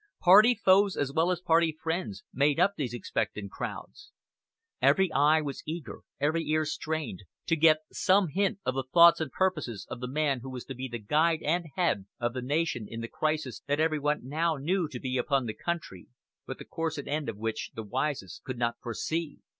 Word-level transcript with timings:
Party 0.19 0.55
foes 0.55 0.97
as 0.97 1.13
well 1.13 1.29
as 1.29 1.41
party 1.41 1.77
friends 1.79 2.23
made 2.33 2.59
up 2.59 2.73
these 2.75 2.91
expectant 2.91 3.51
crowds. 3.51 4.09
Every 4.81 5.11
eye 5.13 5.41
was 5.41 5.61
eager, 5.67 5.99
every 6.19 6.43
ear 6.49 6.65
strained, 6.65 7.21
to 7.45 7.55
get 7.55 7.83
some 7.91 8.29
hint 8.29 8.57
of 8.65 8.73
the 8.73 8.83
thoughts 8.91 9.21
and 9.21 9.31
purposes 9.31 9.85
of 9.91 9.99
the 9.99 10.07
man 10.07 10.39
who 10.39 10.49
was 10.49 10.65
to 10.65 10.73
be 10.73 10.87
the 10.87 10.97
guide 10.97 11.43
and 11.43 11.65
head 11.75 12.07
of 12.19 12.33
the 12.33 12.41
nation 12.41 12.87
in 12.89 13.01
the 13.01 13.07
crisis 13.07 13.61
that 13.67 13.79
every 13.79 13.99
one 13.99 14.21
now 14.27 14.55
knew 14.55 14.87
to 14.87 14.99
be 14.99 15.19
upon 15.19 15.45
the 15.45 15.53
country, 15.53 16.07
but 16.47 16.57
the 16.57 16.65
course 16.65 16.97
and 16.97 17.07
end 17.07 17.29
of 17.29 17.37
which 17.37 17.69
the 17.75 17.83
wisest 17.83 18.43
could 18.43 18.57
not 18.57 18.77
foresee. 18.81 19.37